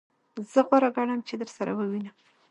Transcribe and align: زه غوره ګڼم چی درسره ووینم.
زه 0.51 0.59
غوره 0.67 0.89
ګڼم 0.97 1.19
چی 1.27 1.35
درسره 1.41 1.71
ووینم. 1.75 2.15